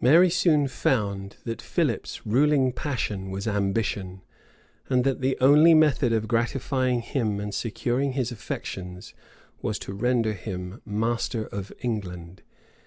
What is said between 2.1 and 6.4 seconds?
ruling passion was ambition, and that the only method of